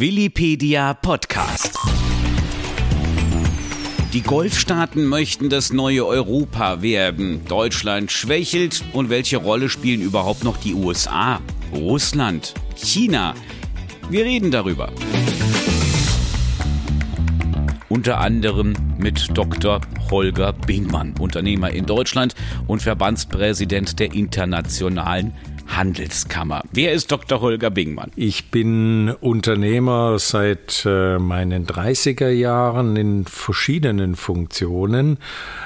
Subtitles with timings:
[0.00, 1.78] Willipedia Podcast.
[4.14, 7.44] Die Golfstaaten möchten das neue Europa werden.
[7.44, 8.82] Deutschland schwächelt.
[8.94, 11.38] Und welche Rolle spielen überhaupt noch die USA,
[11.74, 13.34] Russland, China?
[14.08, 14.90] Wir reden darüber.
[17.90, 19.82] Unter anderem mit Dr.
[20.10, 22.34] Holger Bingmann, Unternehmer in Deutschland
[22.66, 25.34] und Verbandspräsident der internationalen
[25.76, 26.62] Handelskammer.
[26.72, 27.40] Wer ist Dr.
[27.40, 28.10] Holger Bingmann?
[28.16, 35.18] Ich bin Unternehmer seit äh, meinen 30er Jahren in verschiedenen Funktionen.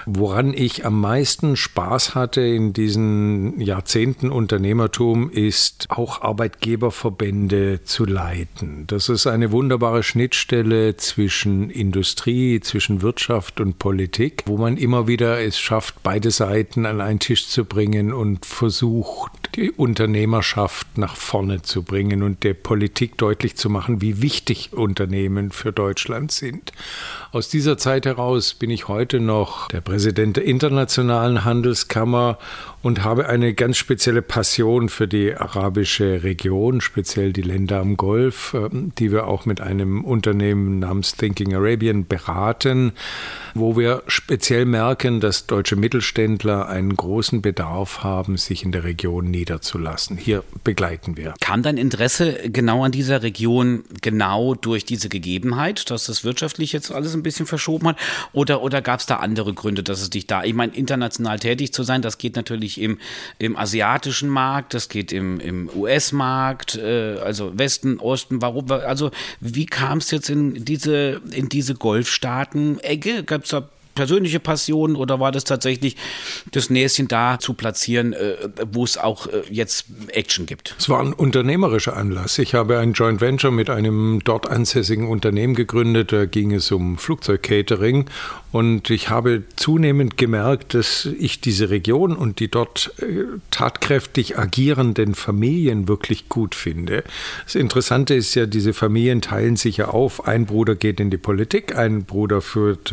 [0.06, 8.86] Woran ich am meisten Spaß hatte in diesen Jahrzehnten Unternehmertum ist auch Arbeitgeberverbände zu leiten.
[8.86, 15.41] Das ist eine wunderbare Schnittstelle zwischen Industrie, zwischen Wirtschaft und Politik, wo man immer wieder
[15.41, 21.62] es schafft, beide Seiten an einen Tisch zu bringen und versucht, die Unternehmerschaft nach vorne
[21.62, 26.73] zu bringen und der Politik deutlich zu machen, wie wichtig Unternehmen für Deutschland sind.
[27.30, 32.39] Aus dieser Zeit heraus bin ich heute noch der Präsident der Internationalen Handelskammer
[32.83, 38.55] und habe eine ganz spezielle Passion für die arabische Region, speziell die Länder am Golf,
[38.55, 42.92] ähm, die wir auch mit einem Unternehmen namens Thinking Arabian beraten,
[43.55, 49.31] wo wir speziell merken, dass deutsche Mittelständler einen großen Bedarf haben, sich in der Region
[49.31, 49.83] niederzulassen.
[50.18, 51.34] Hier begleiten wir.
[51.40, 56.90] Kam dein Interesse genau an dieser Region genau durch diese Gegebenheit, dass das wirtschaftlich jetzt
[56.90, 57.96] alles ein bisschen verschoben hat?
[58.32, 61.72] Oder, oder gab es da andere Gründe, dass es dich da, ich meine, international tätig
[61.72, 62.98] zu sein, das geht natürlich im,
[63.38, 69.66] im asiatischen Markt, das geht im, im US-Markt, äh, also Westen, Osten, warum, also wie
[69.66, 73.24] kam es jetzt in diese, in diese Golfstaaten-Ecke?
[73.24, 75.97] Gab es da persönliche Passion oder war das tatsächlich
[76.50, 78.36] das Näschen da zu platzieren, äh,
[78.73, 80.75] wo es auch äh, jetzt Action gibt?
[80.78, 82.39] Es war ein unternehmerischer Anlass.
[82.39, 86.12] Ich habe ein Joint Venture mit einem dort ansässigen Unternehmen gegründet.
[86.12, 88.06] Da ging es um Flugzeugcatering
[88.53, 95.14] und ich habe zunehmend gemerkt, dass ich diese Region und die dort äh, tatkräftig agierenden
[95.14, 97.05] Familien wirklich gut finde.
[97.45, 100.27] Das Interessante ist ja, diese Familien teilen sich ja auf.
[100.27, 102.92] Ein Bruder geht in die Politik, ein Bruder führt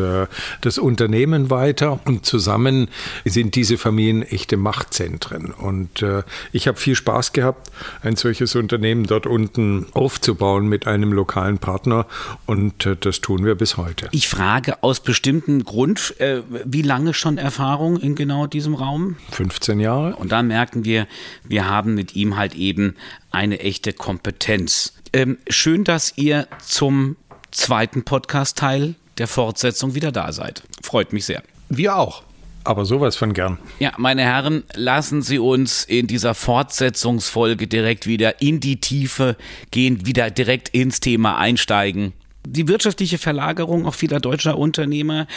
[0.61, 2.89] das Unternehmen Unternehmen weiter und zusammen
[3.23, 5.51] sind diese Familien echte Machtzentren.
[5.51, 7.71] Und äh, ich habe viel Spaß gehabt,
[8.01, 12.07] ein solches Unternehmen dort unten aufzubauen mit einem lokalen Partner
[12.45, 14.09] und äh, das tun wir bis heute.
[14.11, 19.15] Ich frage aus bestimmten Grund, äh, wie lange schon Erfahrung in genau diesem Raum?
[19.31, 20.17] 15 Jahre.
[20.17, 21.07] Und da merken wir,
[21.45, 22.95] wir haben mit ihm halt eben
[23.31, 24.93] eine echte Kompetenz.
[25.13, 27.15] Ähm, schön, dass ihr zum
[27.51, 30.63] zweiten Podcast-Teil der Fortsetzung wieder da seid.
[30.81, 31.43] Freut mich sehr.
[31.69, 32.23] Wir auch.
[32.63, 33.57] Aber sowas von gern.
[33.79, 39.35] Ja, meine Herren, lassen Sie uns in dieser Fortsetzungsfolge direkt wieder in die Tiefe
[39.71, 42.13] gehen, wieder direkt ins Thema einsteigen.
[42.45, 45.27] Die wirtschaftliche Verlagerung auch vieler deutscher Unternehmer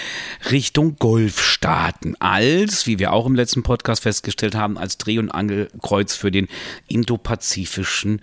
[0.51, 6.15] Richtung Golfstaaten als, wie wir auch im letzten Podcast festgestellt haben, als Dreh- und Angelkreuz
[6.15, 6.49] für den
[6.89, 8.23] indopazifischen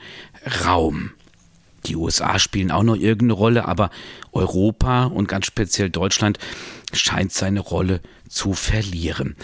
[0.66, 1.12] Raum.
[1.86, 3.90] Die USA spielen auch noch irgendeine Rolle, aber
[4.32, 6.38] Europa und ganz speziell Deutschland
[6.94, 9.36] scheint seine Rolle zu verlieren.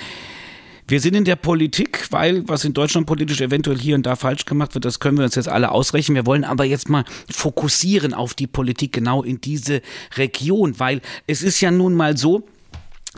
[0.90, 4.46] Wir sind in der Politik, weil was in Deutschland politisch eventuell hier und da falsch
[4.46, 6.16] gemacht wird, das können wir uns jetzt alle ausrechnen.
[6.16, 9.82] Wir wollen aber jetzt mal fokussieren auf die Politik genau in diese
[10.16, 12.48] Region, weil es ist ja nun mal so,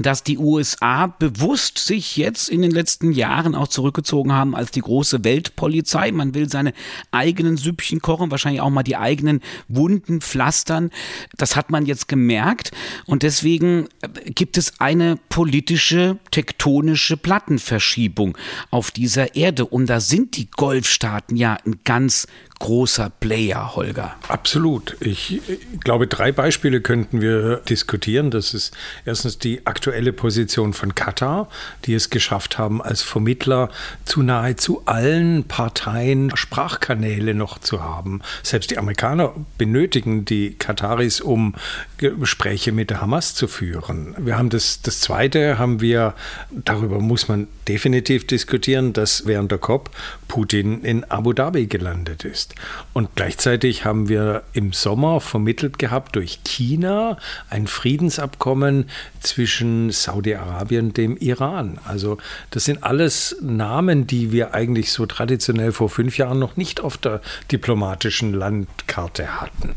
[0.02, 4.82] dass die USA bewusst sich jetzt in den letzten Jahren auch zurückgezogen haben als die
[4.82, 6.12] große Weltpolizei.
[6.12, 6.74] Man will seine
[7.12, 10.92] eigenen Süppchen kochen, wahrscheinlich auch mal die eigenen Wunden pflastern.
[11.38, 12.72] Das hat man jetzt gemerkt
[13.06, 18.38] und deswegen äh, gibt es eine politische, tektonische Plattenverschiebung
[18.72, 22.28] auf dieser Erde und da sind die Golfstaaten ja ein ganz
[22.60, 24.16] großer Player, Holger.
[24.28, 24.98] Absolut.
[25.00, 25.42] Ich
[25.84, 28.32] glaube, drei Beispiele könnten wir diskutieren.
[28.32, 28.76] Das ist
[29.06, 31.50] erstens die aktuelle Position von Katar,
[31.86, 33.70] die es geschafft haben, als Vermittler
[34.04, 38.22] zu nahezu allen Parteien Sprachkanäle noch zu haben.
[38.44, 41.56] Selbst die Amerikaner benötigen die Kataris, um
[41.98, 44.16] Gespräche mit der Hamas zu führen.
[44.18, 46.14] Wir haben das, das zweite haben wir,
[46.52, 49.90] darüber muss man definitiv diskutieren, dass während der COP
[50.28, 52.60] Putin in Abu Dhabi gelandet ist ist.
[52.94, 57.18] Und gleichzeitig haben wir im Sommer vermittelt gehabt durch China
[57.50, 61.80] ein Friedensabkommen zwischen Saudi-Arabien und dem Iran.
[61.86, 62.18] Also
[62.52, 66.98] das sind alles Namen, die wir eigentlich so traditionell vor fünf Jahren noch nicht auf
[66.98, 69.76] der diplomatischen Landkarte hatten.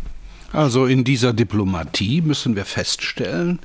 [0.52, 3.58] Also in dieser Diplomatie müssen wir feststellen,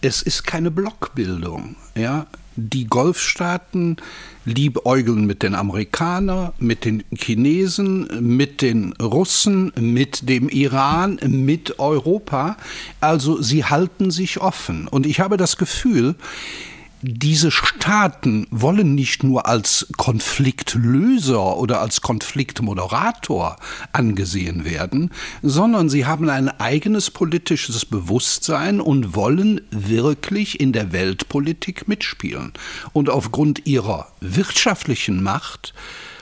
[0.00, 1.76] es ist keine Blockbildung.
[1.96, 2.26] Ja,
[2.60, 3.98] Die Golfstaaten
[4.44, 12.56] liebäugeln mit den Amerikanern, mit den Chinesen, mit den Russen, mit dem Iran, mit Europa.
[13.00, 14.88] Also sie halten sich offen.
[14.88, 16.16] Und ich habe das Gefühl,
[17.02, 23.56] diese Staaten wollen nicht nur als Konfliktlöser oder als Konfliktmoderator
[23.92, 25.10] angesehen werden,
[25.42, 32.52] sondern sie haben ein eigenes politisches Bewusstsein und wollen wirklich in der Weltpolitik mitspielen.
[32.92, 35.74] Und aufgrund ihrer wirtschaftlichen Macht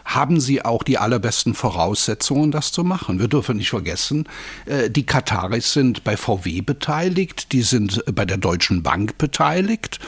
[0.06, 3.18] haben sie auch die allerbesten Voraussetzungen, das zu machen.
[3.18, 4.28] Wir dürfen nicht vergessen,
[4.64, 9.98] äh, die Kataris sind bei VW beteiligt, die sind bei der Deutschen Bank beteiligt.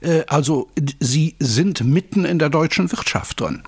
[0.00, 0.68] Äh, also
[1.00, 3.62] sie sind mitten in der deutschen Wirtschaft drin.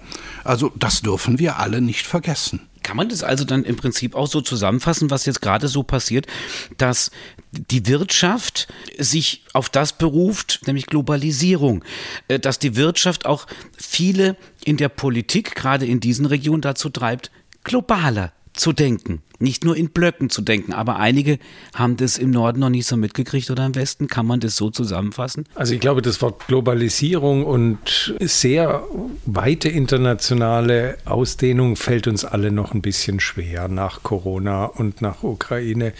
[0.45, 2.61] Also das dürfen wir alle nicht vergessen.
[2.87, 6.29] Kann man das also dann im Prinzip auch so zusammenfassen, was jetzt gerade so passiert,
[6.79, 7.11] dass
[7.51, 11.85] die Wirtschaft sich auf das beruft, nämlich Globalisierung,
[12.29, 17.33] äh, dass die Wirtschaft auch viele in der Politik, gerade in diesen Regionen, dazu treibt,
[17.65, 20.73] globaler zu denken nicht nur in Blöcken zu denken.
[20.73, 21.39] Aber einige
[21.75, 24.09] haben das im Norden noch nicht so mitgekriegt oder im Westen.
[24.09, 25.45] Kann man das so zusammenfassen?
[25.55, 28.85] Also ich glaube, das Wort Globalisierung und sehr
[29.25, 35.93] weite internationale Ausdehnung fällt uns alle noch ein bisschen schwer nach Corona und nach Ukraine.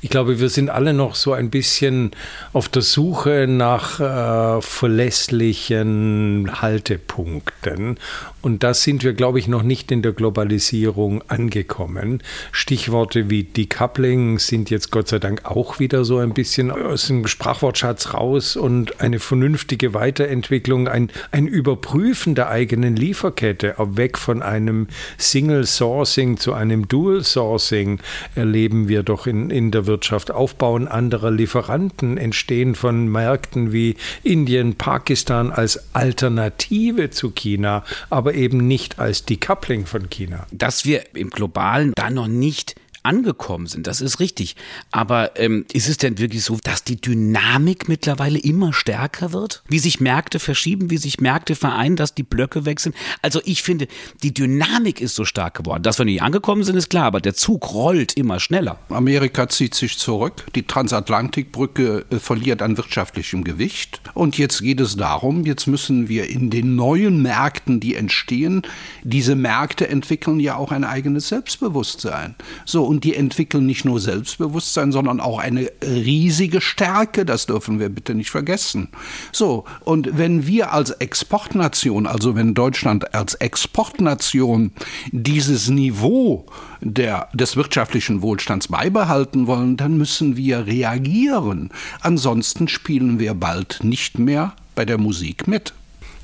[0.00, 2.12] Ich glaube, wir sind alle noch so ein bisschen
[2.52, 7.98] auf der Suche nach äh, verlässlichen Haltepunkten.
[8.42, 12.22] Und da sind wir, glaube ich, noch nicht in der Globalisierung angekommen.
[12.52, 17.06] Stich Stichworte wie Decoupling sind jetzt Gott sei Dank auch wieder so ein bisschen aus
[17.06, 24.42] dem Sprachwortschatz raus und eine vernünftige Weiterentwicklung, ein, ein Überprüfen der eigenen Lieferkette, weg von
[24.42, 28.00] einem Single Sourcing zu einem Dual Sourcing
[28.34, 30.30] erleben wir doch in, in der Wirtschaft.
[30.30, 38.66] Aufbauen anderer Lieferanten, Entstehen von Märkten wie Indien, Pakistan als Alternative zu China, aber eben
[38.66, 40.46] nicht als Decoupling von China.
[40.52, 42.73] Dass wir im globalen da noch nicht
[43.04, 43.86] angekommen sind.
[43.86, 44.56] Das ist richtig.
[44.90, 49.62] Aber ähm, ist es denn wirklich so, dass die Dynamik mittlerweile immer stärker wird?
[49.68, 52.94] Wie sich Märkte verschieben, wie sich Märkte vereinen, dass die Blöcke wechseln?
[53.22, 53.88] Also ich finde,
[54.22, 55.82] die Dynamik ist so stark geworden.
[55.82, 58.78] Dass wir nicht angekommen sind, ist klar, aber der Zug rollt immer schneller.
[58.88, 60.46] Amerika zieht sich zurück.
[60.54, 64.00] Die Transatlantikbrücke äh, verliert an wirtschaftlichem Gewicht.
[64.14, 68.62] Und jetzt geht es darum, jetzt müssen wir in den neuen Märkten, die entstehen,
[69.02, 72.34] diese Märkte entwickeln ja auch ein eigenes Selbstbewusstsein.
[72.64, 77.88] So, und die entwickeln nicht nur Selbstbewusstsein, sondern auch eine riesige Stärke, das dürfen wir
[77.88, 78.88] bitte nicht vergessen.
[79.32, 84.70] So, und wenn wir als Exportnation, also wenn Deutschland als Exportnation
[85.10, 86.46] dieses Niveau
[86.80, 91.70] der, des wirtschaftlichen Wohlstands beibehalten wollen, dann müssen wir reagieren.
[92.00, 95.74] Ansonsten spielen wir bald nicht mehr bei der Musik mit.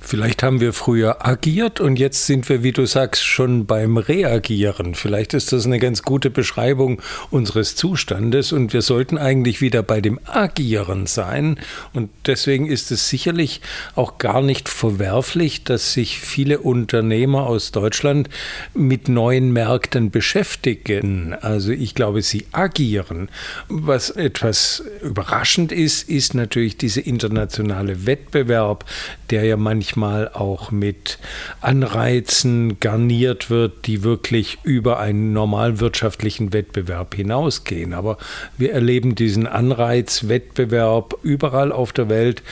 [0.02, 4.94] Vielleicht haben wir früher agiert und jetzt sind wir, wie du sagst, schon beim Reagieren.
[4.94, 10.00] Vielleicht ist das eine ganz gute Beschreibung unseres Zustandes und wir sollten eigentlich wieder bei
[10.00, 11.60] dem Agieren sein.
[11.92, 13.60] Und deswegen ist es sicherlich
[13.94, 18.30] auch gar nicht verwerflich, dass sich viele Unternehmer aus Deutschland
[18.74, 21.34] mit neuen Märkten beschäftigen.
[21.34, 23.28] Also ich glaube, sie agieren.
[23.68, 28.86] Was etwas überraschend ist, ist natürlich dieser internationale Wettbewerb,
[29.28, 31.18] der ja manchmal manchmal auch mit
[31.60, 37.92] Anreizen garniert wird, die wirklich über einen normalwirtschaftlichen Wettbewerb hinausgehen.
[37.92, 38.16] Aber
[38.56, 42.42] wir erleben diesen Anreizwettbewerb überall auf der Welt,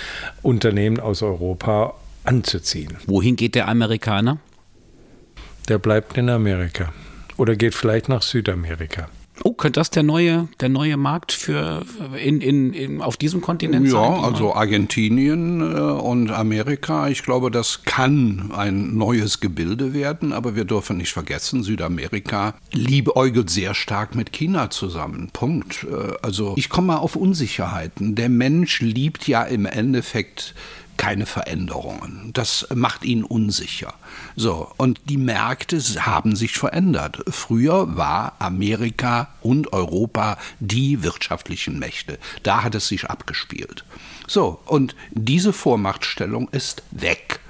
[0.43, 2.97] Unternehmen aus Europa anzuziehen.
[3.07, 4.39] Wohin geht der Amerikaner?
[5.69, 6.93] Der bleibt in Amerika
[7.37, 9.09] oder geht vielleicht nach Südamerika.
[9.45, 11.85] Oh, könnte das der neue, der neue Markt für
[12.23, 14.13] in, in, in auf diesem Kontinent ja, sein?
[14.13, 20.57] Ja, also Argentinien äh, und Amerika, ich glaube, das kann ein neues Gebilde werden, aber
[20.57, 25.31] wir dürfen nicht vergessen, Südamerika liebäugelt sehr stark mit China zusammen.
[25.33, 25.87] Punkt.
[25.91, 28.15] Äh, also ich komme mal auf Unsicherheiten.
[28.15, 30.55] Der Mensch liebt ja im Endeffekt
[30.99, 32.31] keine Veränderungen.
[32.35, 33.95] Das macht ihn unsicher.
[34.37, 37.23] So, und die Märkte haben sich verändert.
[37.29, 42.19] Früher war Amerika und Europa die wirtschaftlichen Mächte.
[42.43, 43.85] Da hat es sich abgespielt.
[44.27, 47.41] So, und diese Vormachtstellung ist weg.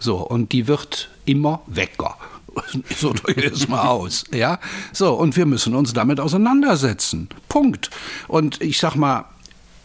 [0.00, 2.16] So, und die wird immer wecker.
[2.98, 4.24] So drücke ich es mal aus.
[4.32, 4.58] Ja?
[4.92, 7.28] So, und wir müssen uns damit auseinandersetzen.
[7.48, 7.90] Punkt.
[8.28, 9.24] Und ich sag mal,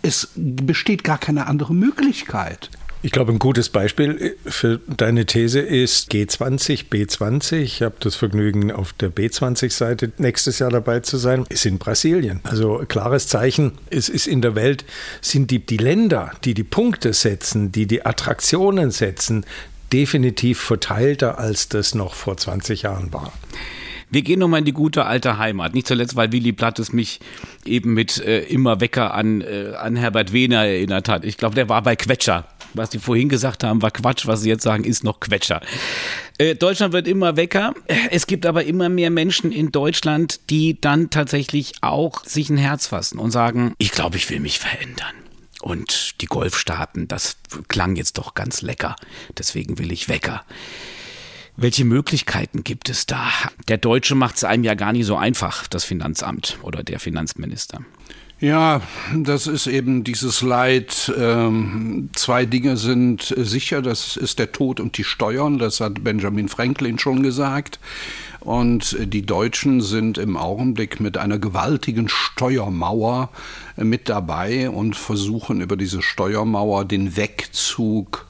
[0.01, 2.69] es besteht gar keine andere Möglichkeit.
[3.03, 7.57] Ich glaube, ein gutes Beispiel für deine These ist G20, B20.
[7.57, 11.45] Ich habe das Vergnügen, auf der B20-Seite nächstes Jahr dabei zu sein.
[11.49, 12.41] Ist in Brasilien.
[12.43, 13.73] Also klares Zeichen.
[13.91, 14.83] Es ist in der Welt,
[15.21, 19.45] sind die, die Länder, die die Punkte setzen, die die Attraktionen setzen,
[19.93, 23.31] definitiv verteilter, als das noch vor 20 Jahren war.
[24.09, 25.73] Wir gehen nochmal in die gute alte Heimat.
[25.73, 27.19] Nicht zuletzt, weil Willy Plattes mich
[27.65, 31.25] eben mit äh, immer Wecker an, äh, an Herbert Wehner erinnert hat.
[31.25, 32.47] Ich glaube, der war bei Quetscher.
[32.77, 34.27] Was die vorhin gesagt haben, war Quatsch.
[34.27, 35.61] Was sie jetzt sagen, ist noch Quetscher.
[36.37, 37.73] Äh, Deutschland wird immer wecker.
[38.11, 42.87] Es gibt aber immer mehr Menschen in Deutschland, die dann tatsächlich auch sich ein Herz
[42.87, 45.13] fassen und sagen, ich glaube, ich will mich verändern.
[45.61, 48.95] Und die Golfstaaten, das klang jetzt doch ganz lecker.
[49.37, 50.45] Deswegen will ich Wecker.
[51.55, 53.27] Welche Möglichkeiten gibt es da?
[53.67, 57.79] Der Deutsche macht es einem ja gar nicht so einfach, das Finanzamt oder der Finanzminister.
[58.39, 58.81] Ja,
[59.15, 61.11] das ist eben dieses Leid.
[61.17, 66.47] Ähm, zwei Dinge sind sicher, das ist der Tod und die Steuern, das hat Benjamin
[66.47, 67.79] Franklin schon gesagt.
[68.47, 73.29] Und die Deutschen sind im Augenblick mit einer gewaltigen Steuermauer
[73.75, 78.25] mit dabei und versuchen über diese Steuermauer den Wegzug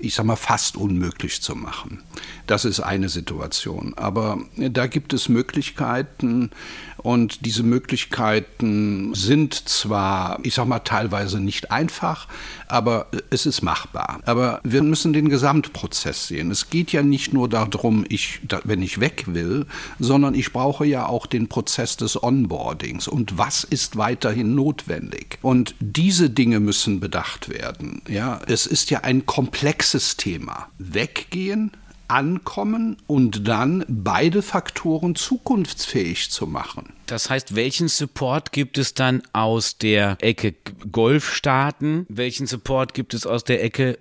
[0.00, 2.02] ich sag mal, fast unmöglich zu machen.
[2.46, 3.94] Das ist eine Situation.
[3.96, 6.50] Aber da gibt es Möglichkeiten
[6.96, 12.28] und diese Möglichkeiten sind zwar, ich sag mal, teilweise nicht einfach,
[12.66, 14.20] aber es ist machbar.
[14.24, 16.50] Aber wir müssen den Gesamtprozess sehen.
[16.50, 19.59] Es geht ja nicht nur darum, ich, wenn ich weg will,
[19.98, 23.08] sondern ich brauche ja auch den Prozess des Onboardings.
[23.08, 25.38] Und was ist weiterhin notwendig?
[25.42, 28.02] Und diese Dinge müssen bedacht werden.
[28.08, 30.68] Ja, es ist ja ein komplexes Thema.
[30.78, 31.72] Weggehen,
[32.10, 36.92] ankommen und dann beide Faktoren zukunftsfähig zu machen.
[37.10, 40.54] Das heißt, welchen Support gibt es dann aus der Ecke
[40.92, 42.06] Golfstaaten?
[42.08, 43.98] Welchen Support gibt es aus der Ecke äh,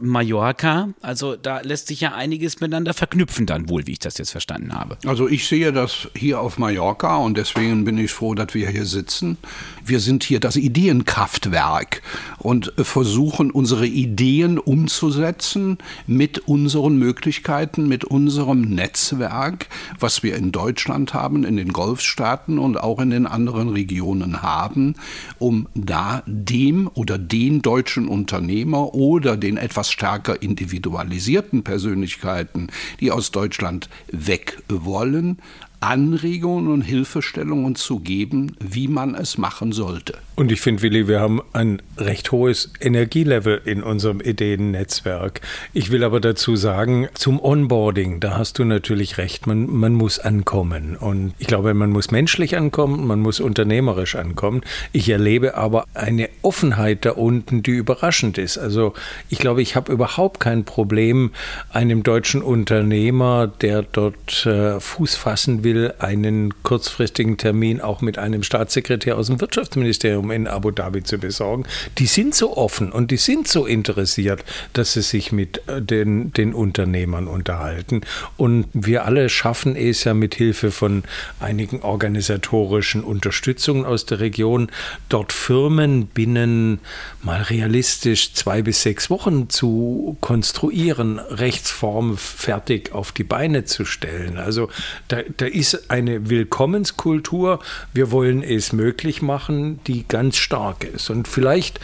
[0.00, 0.90] Mallorca?
[1.00, 4.72] Also da lässt sich ja einiges miteinander verknüpfen dann wohl, wie ich das jetzt verstanden
[4.72, 4.98] habe.
[5.04, 8.86] Also ich sehe das hier auf Mallorca und deswegen bin ich froh, dass wir hier
[8.86, 9.36] sitzen.
[9.84, 12.02] Wir sind hier das Ideenkraftwerk
[12.38, 19.66] und versuchen unsere Ideen umzusetzen mit unseren Möglichkeiten, mit unserem Netzwerk,
[19.98, 24.42] was wir in Deutschland haben, in den Golfstaaten Staaten und auch in den anderen Regionen
[24.42, 24.94] haben,
[25.38, 32.68] um da dem oder den deutschen Unternehmer oder den etwas stärker individualisierten Persönlichkeiten,
[33.00, 35.38] die aus Deutschland weg wollen,
[35.84, 40.14] Anregungen und Hilfestellungen zu geben, wie man es machen sollte.
[40.34, 45.42] Und ich finde, Willi, wir haben ein recht hohes Energielevel in unserem Ideennetzwerk.
[45.74, 50.18] Ich will aber dazu sagen, zum Onboarding, da hast du natürlich recht, man, man muss
[50.18, 50.96] ankommen.
[50.96, 54.62] Und ich glaube, man muss menschlich ankommen, man muss unternehmerisch ankommen.
[54.92, 58.56] Ich erlebe aber eine Offenheit da unten, die überraschend ist.
[58.56, 58.94] Also
[59.28, 61.30] ich glaube, ich habe überhaupt kein Problem,
[61.70, 68.18] einem deutschen Unternehmer, der dort äh, Fuß fassen will, will, einen kurzfristigen Termin auch mit
[68.18, 71.64] einem Staatssekretär aus dem Wirtschaftsministerium in Abu Dhabi zu besorgen.
[71.98, 76.32] Die sind so offen und die sind so interessiert, dass sie sich mit äh, den,
[76.32, 78.02] den Unternehmern unterhalten.
[78.36, 81.02] Und wir alle schaffen es ja mit Hilfe von
[81.40, 84.70] einigen organisatorischen Unterstützungen aus der Region,
[85.08, 86.80] dort Firmen binnen
[87.22, 94.38] mal realistisch zwei bis sechs Wochen zu konstruieren, Rechtsform fertig auf die Beine zu stellen.
[94.38, 94.68] Also
[95.08, 97.60] da, da ist eine Willkommenskultur.
[97.92, 101.08] Wir wollen es möglich machen, die ganz stark ist.
[101.10, 101.80] Und vielleicht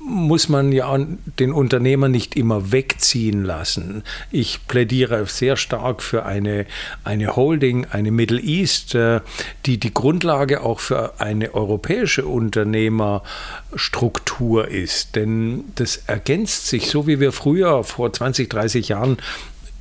[0.00, 0.98] muss man ja
[1.38, 4.02] den Unternehmer nicht immer wegziehen lassen.
[4.30, 6.66] Ich plädiere sehr stark für eine,
[7.04, 9.20] eine Holding, eine Middle East, äh,
[9.66, 15.14] die die Grundlage auch für eine europäische Unternehmerstruktur ist.
[15.16, 19.16] Denn das ergänzt sich, so wie wir früher vor 20, 30 Jahren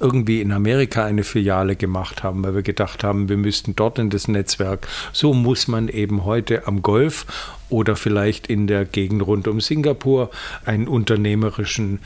[0.01, 4.10] irgendwie in Amerika eine Filiale gemacht haben, weil wir gedacht haben, wir müssten dort in
[4.10, 4.88] das Netzwerk.
[5.13, 7.25] So muss man eben heute am Golf
[7.72, 10.30] oder vielleicht in der Gegend rund um Singapur
[10.66, 12.00] einen unternehmerischen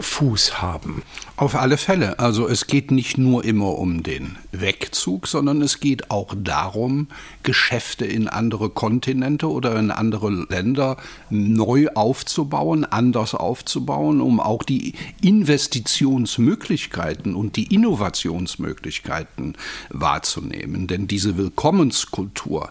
[0.00, 1.02] Fuß haben.
[1.36, 2.18] Auf alle Fälle.
[2.18, 7.08] Also es geht nicht nur immer um den Wegzug, sondern es geht auch darum,
[7.42, 10.96] Geschäfte in andere Kontinente oder in andere Länder
[11.28, 19.56] neu aufzubauen, anders aufzubauen, um auch die Investitionsmöglichkeiten und die Innovationsmöglichkeiten
[19.90, 20.86] wahrzunehmen.
[20.86, 22.70] Denn diese Willkommenskultur,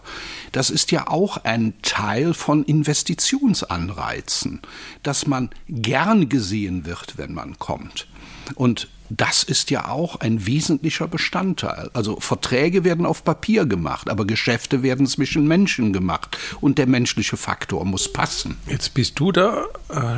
[0.52, 4.62] das ist ja auch ein Teil von Investitionsanreizen,
[5.02, 8.06] dass man gern gesehen wird, wenn man kommt.
[8.54, 11.90] Und das ist ja auch ein wesentlicher Bestandteil.
[11.92, 17.36] Also Verträge werden auf Papier gemacht, aber Geschäfte werden zwischen Menschen gemacht und der menschliche
[17.36, 18.56] Faktor muss passen.
[18.66, 19.66] Jetzt bist du da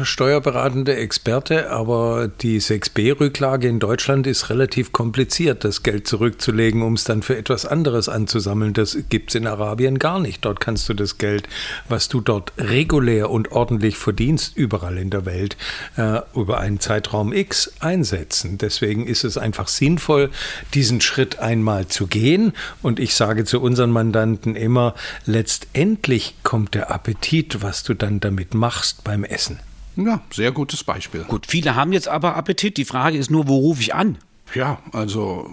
[0.04, 7.04] steuerberatende Experte, aber die 6b-Rücklage in Deutschland ist relativ kompliziert, das Geld zurückzulegen, um es
[7.04, 8.73] dann für etwas anderes anzusammeln.
[8.73, 10.45] Das gibt es in Arabien gar nicht.
[10.45, 11.49] Dort kannst du das Geld,
[11.88, 15.56] was du dort regulär und ordentlich verdienst, überall in der Welt,
[15.97, 18.59] äh, über einen Zeitraum X einsetzen.
[18.59, 20.30] Deswegen ist es einfach sinnvoll,
[20.75, 22.52] diesen Schritt einmal zu gehen.
[22.83, 24.95] Und ich sage zu unseren Mandanten immer,
[25.26, 29.59] letztendlich kommt der Appetit, was du dann damit machst beim Essen.
[29.96, 31.24] Ja, sehr gutes Beispiel.
[31.24, 32.76] Gut, viele haben jetzt aber Appetit.
[32.76, 34.18] Die Frage ist nur, wo rufe ich an?
[34.54, 35.50] Ja, also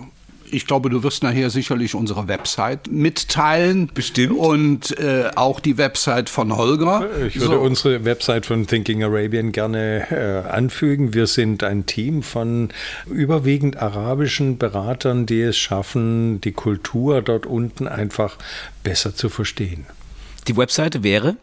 [0.54, 3.90] ich glaube, du wirst nachher sicherlich unsere Website mitteilen.
[3.94, 4.38] Bestimmt.
[4.38, 7.10] Und äh, auch die Website von Holger.
[7.26, 7.62] Ich würde so.
[7.62, 11.14] unsere Website von Thinking Arabian gerne äh, anfügen.
[11.14, 12.70] Wir sind ein Team von
[13.10, 18.38] überwiegend arabischen Beratern, die es schaffen, die Kultur dort unten einfach
[18.84, 19.86] besser zu verstehen.
[20.48, 21.36] Die Webseite wäre?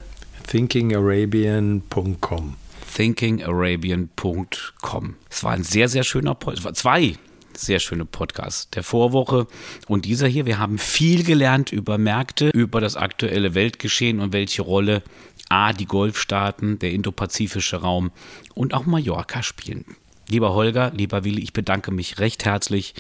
[0.47, 2.57] thinkingarabian.com
[2.95, 5.17] thinkingarabian.com.
[5.29, 6.77] Es war ein sehr, sehr schöner Podcast.
[6.77, 7.17] Zwei
[7.57, 9.47] sehr schöne Podcasts der Vorwoche
[9.87, 10.45] und dieser hier.
[10.47, 15.03] Wir haben viel gelernt über Märkte, über das aktuelle Weltgeschehen und welche Rolle
[15.49, 18.13] A, die Golfstaaten, der indopazifische Raum
[18.55, 19.85] und auch Mallorca spielen.
[20.29, 22.95] Lieber Holger, lieber Willi, ich bedanke mich recht herzlich.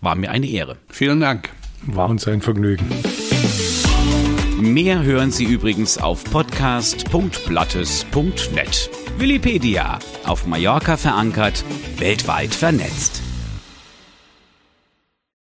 [0.00, 0.76] War mir eine Ehre.
[0.88, 1.50] Vielen Dank.
[1.82, 2.86] War uns ein Vergnügen.
[4.60, 9.07] Mehr hören Sie übrigens auf podcast.blattes.net.
[9.20, 11.64] Willipedia, auf Mallorca verankert,
[11.98, 13.27] weltweit vernetzt.